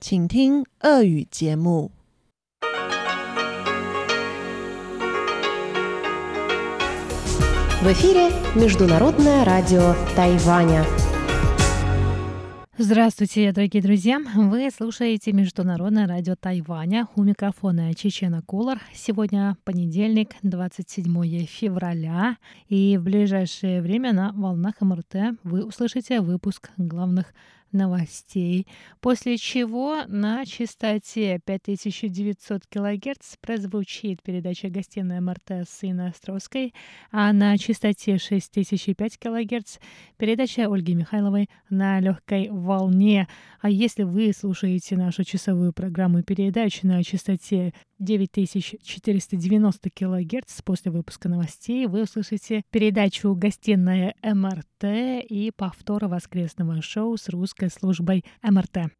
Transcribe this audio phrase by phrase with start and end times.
[0.00, 1.90] 请听俄语节目。
[7.82, 10.84] В эфире Международное радио Тайваня.
[12.78, 14.18] Здравствуйте, дорогие друзья!
[14.34, 17.06] Вы слушаете Международное радио Тайваня.
[17.16, 18.80] У микрофона Чечена Кулар.
[18.92, 22.36] Сегодня понедельник, 27 февраля.
[22.68, 27.32] И в ближайшее время на волнах МРТ вы услышите выпуск главных
[27.71, 28.67] новостей,
[28.99, 36.73] после чего на частоте 5900 кГц прозвучит передача «Гостиная МРТ» с Инной Островской,
[37.11, 39.77] а на частоте 6005 кГц
[40.17, 43.27] передача Ольги Михайловой на легкой волне.
[43.61, 51.85] А если вы слушаете нашу часовую программу передач на частоте 9490 кГц после выпуска новостей
[51.85, 54.83] вы услышите передачу «Гостиная МРТ»
[55.29, 58.91] и повтор воскресного шоу с русской службой МРТ.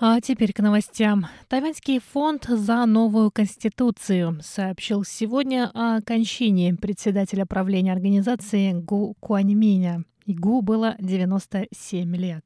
[0.00, 1.26] А теперь к новостям.
[1.48, 10.04] Тайваньский фонд за новую конституцию сообщил сегодня о кончине председателя правления организации Гу Куаньминя.
[10.26, 12.44] Гу было 97 лет.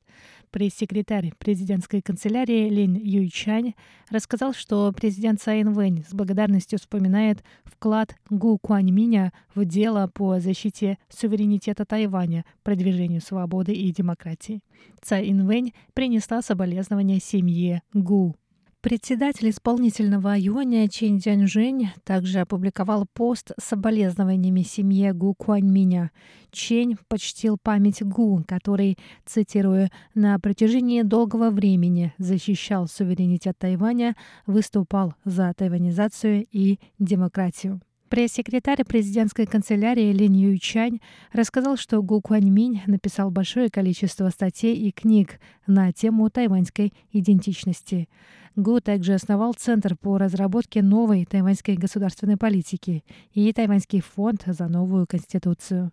[0.52, 3.72] Пресс-секретарь президентской канцелярии Лин Юйчань
[4.10, 10.98] рассказал, что президент Цай Вэнь с благодарностью вспоминает вклад Гу Куаньминя в дело по защите
[11.08, 14.60] суверенитета Тайваня, продвижению свободы и демократии.
[15.00, 18.36] Цай Вэнь принесла соболезнования семье Гу.
[18.82, 26.10] Председатель исполнительного юаня Чин Цзяньжэнь также опубликовал пост с соболезнованиями семье Гу Куаньминя.
[26.50, 34.16] Чень почтил память Гу, который, цитирую, «на протяжении долгого времени защищал суверенитет Тайваня,
[34.48, 37.80] выступал за тайванизацию и демократию».
[38.12, 41.00] Пресс-секретарь президентской канцелярии Лин Юйчань
[41.32, 48.10] рассказал, что Гу Куаньминь написал большое количество статей и книг на тему тайваньской идентичности.
[48.54, 55.06] Гу также основал Центр по разработке новой тайваньской государственной политики и Тайваньский фонд за новую
[55.06, 55.90] конституцию.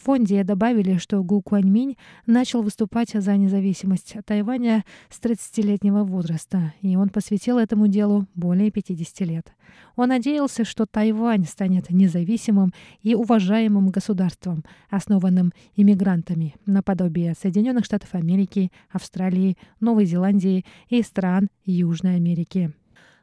[0.00, 6.96] В фонде добавили, что Гу Куаньминь начал выступать за независимость Тайваня с 30-летнего возраста, и
[6.96, 9.52] он посвятил этому делу более 50 лет.
[9.96, 12.72] Он надеялся, что Тайвань станет независимым
[13.02, 22.16] и уважаемым государством, основанным иммигрантами, наподобие Соединенных Штатов Америки, Австралии, Новой Зеландии и стран Южной
[22.16, 22.72] Америки.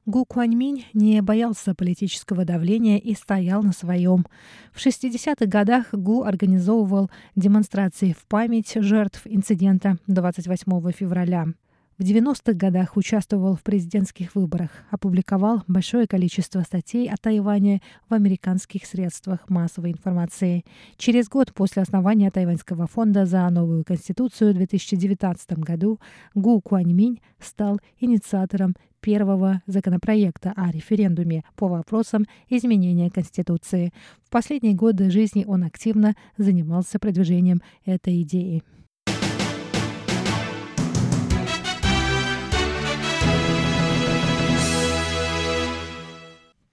[0.07, 4.25] Гу Куаньминь не боялся политического давления и стоял на своем.
[4.72, 11.47] В 60-х годах Гу организовывал демонстрации в память жертв инцидента 28 февраля.
[11.97, 18.85] В 90-х годах участвовал в президентских выборах, опубликовал большое количество статей о Тайване в американских
[18.85, 20.63] средствах массовой информации.
[20.96, 26.00] Через год после основания Тайваньского фонда за новую конституцию в 2019 году
[26.34, 33.94] Гу Куаньминь стал инициатором первого законопроекта о референдуме по вопросам изменения Конституции.
[34.24, 38.63] В последние годы жизни он активно занимался продвижением этой идеи.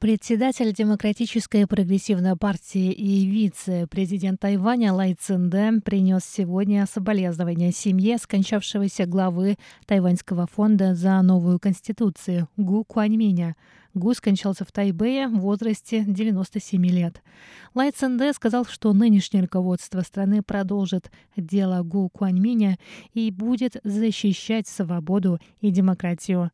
[0.04, 9.56] Председатель Демократической прогрессивной партии и вице-президент Тайваня Лай Цинде принес сегодня соболезнования семье скончавшегося главы
[9.86, 13.56] Тайваньского фонда за новую конституцию Гу Куаньминя.
[13.94, 17.22] Гу скончался в Тайбэе в возрасте 97 лет.
[17.74, 22.76] Лай Цинде сказал, что нынешнее руководство страны продолжит дело Гу Куаньминя
[23.14, 26.50] и будет защищать свободу и демократию.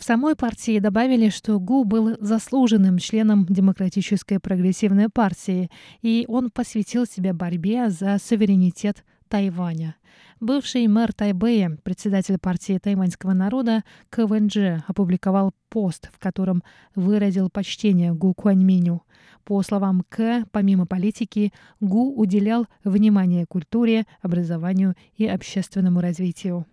[0.00, 7.04] В самой партии добавили, что Гу был заслуженным членом Демократической прогрессивной партии, и он посвятил
[7.04, 9.96] себя борьбе за суверенитет Тайваня.
[10.40, 16.62] Бывший мэр Тайбэя, председатель партии тайваньского народа КВНЖ, опубликовал пост, в котором
[16.94, 19.02] выразил почтение Гу Куаньминю.
[19.44, 26.64] По словам К, помимо политики, Гу уделял внимание культуре, образованию и общественному развитию.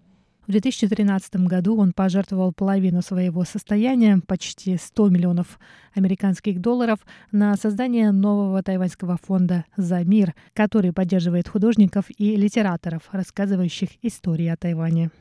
[0.48, 5.60] В 2013 году он пожертвовал половину своего состояния, почти 100 миллионов
[5.94, 7.00] американских долларов,
[7.34, 14.56] на создание нового тайваньского фонда «За мир», который поддерживает художников и литераторов, рассказывающих истории о
[14.56, 15.12] Тайване.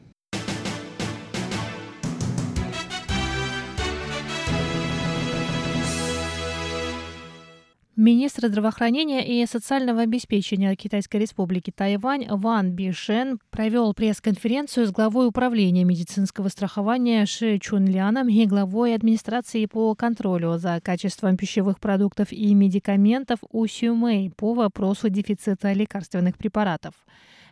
[7.99, 15.83] Министр здравоохранения и социального обеспечения Китайской республики Тайвань Ван Бишен провел пресс-конференцию с главой управления
[15.83, 23.39] медицинского страхования Ши Чунляном и главой администрации по контролю за качеством пищевых продуктов и медикаментов
[23.51, 26.93] У Сюмэй по вопросу дефицита лекарственных препаратов.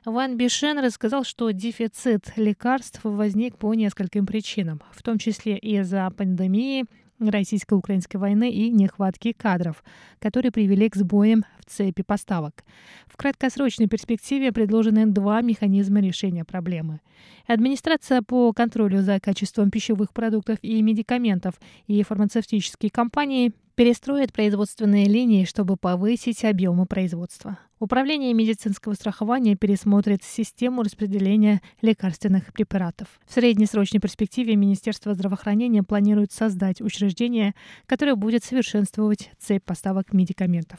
[0.04, 6.84] Ван Бишен рассказал, что дефицит лекарств возник по нескольким причинам, в том числе из-за пандемии–
[7.28, 9.82] российско-украинской войны и нехватки кадров,
[10.18, 12.64] которые привели к сбоям в цепи поставок.
[13.06, 17.00] В краткосрочной перспективе предложены два механизма решения проблемы.
[17.46, 21.54] Администрация по контролю за качеством пищевых продуктов и медикаментов
[21.86, 27.58] и фармацевтические компании перестроят производственные линии, чтобы повысить объемы производства.
[27.80, 33.08] Управление медицинского страхования пересмотрит систему распределения лекарственных препаратов.
[33.26, 37.54] В среднесрочной перспективе Министерство здравоохранения планирует создать учреждение,
[37.86, 40.78] которое будет совершенствовать цепь поставок медикаментов.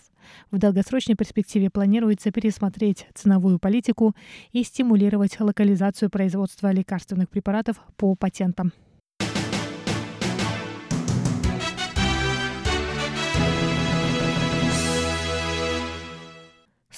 [0.50, 4.16] В долгосрочной перспективе планируется пересмотреть ценовую политику
[4.52, 8.72] и стимулировать локализацию производства лекарственных препаратов по патентам.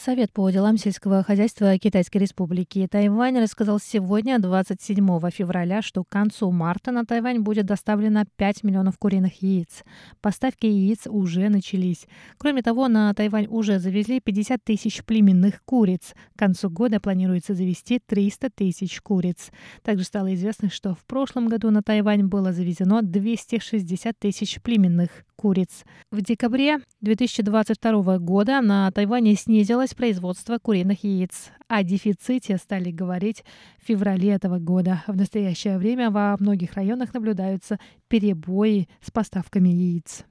[0.08, 6.50] Совет по делам сельского хозяйства Китайской республики Тайвань рассказал сегодня, 27 февраля, что к концу
[6.50, 9.84] марта на Тайвань будет доставлено 5 миллионов куриных яиц.
[10.22, 12.08] Поставки яиц уже начались.
[12.38, 16.14] Кроме того, на Тайвань уже завезли 50 тысяч племенных куриц.
[16.38, 19.52] К концу года планируется завести 300 тысяч куриц.
[19.84, 25.86] Также стало известно, что в прошлом году на Тайвань было завезено 260 тысяч племенных куриц.
[26.12, 31.52] В декабре 2022 года на Тайване снизилось производство куриных яиц.
[31.68, 33.46] О дефиците стали говорить
[33.82, 35.04] в феврале этого года.
[35.08, 40.26] В настоящее время во многих районах наблюдаются перебои с поставками яиц.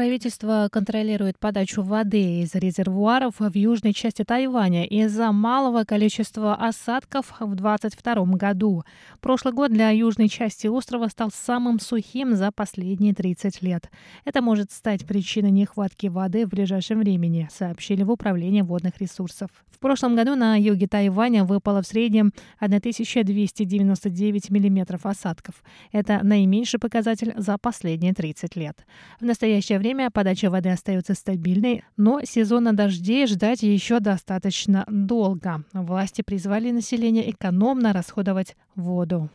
[0.00, 7.54] Правительство контролирует подачу воды из резервуаров в южной части Тайваня из-за малого количества осадков в
[7.54, 8.82] 2022 году.
[9.20, 13.90] Прошлый год для южной части острова стал самым сухим за последние 30 лет.
[14.24, 19.50] Это может стать причиной нехватки воды в ближайшем времени, сообщили в Управлении водных ресурсов.
[19.70, 25.62] В прошлом году на юге Тайваня выпало в среднем 1299 миллиметров осадков.
[25.92, 28.86] Это наименьший показатель за последние 30 лет.
[29.20, 35.64] В настоящее время время подача воды остается стабильной, но сезона дождей ждать еще достаточно долго.
[35.72, 39.30] Власти призвали население экономно расходовать воду.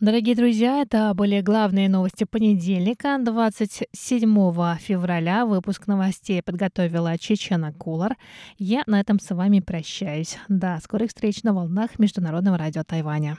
[0.00, 3.86] Дорогие друзья, это были главные новости понедельника, 27
[4.78, 5.46] февраля.
[5.46, 8.16] Выпуск новостей подготовила Чечена Кулар.
[8.58, 10.36] Я на этом с вами прощаюсь.
[10.48, 13.38] До скорых встреч на волнах Международного радио Тайваня.